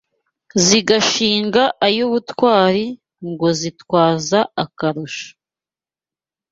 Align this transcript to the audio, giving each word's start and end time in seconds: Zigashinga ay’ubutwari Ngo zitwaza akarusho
Zigashinga 0.65 1.63
ay’ubutwari 1.87 2.85
Ngo 3.29 3.47
zitwaza 3.59 4.39
akarusho 4.63 5.27